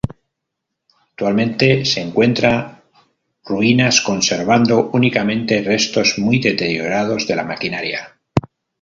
Actualmente 1.09 1.85
se 1.85 2.01
encuentra 2.01 2.83
ruinas, 3.45 4.01
conservando 4.01 4.89
únicamente 4.95 5.61
restos 5.61 6.17
muy 6.17 6.39
deteriorados 6.39 7.27
de 7.27 7.35
la 7.35 7.43
maquinaria. 7.43 8.19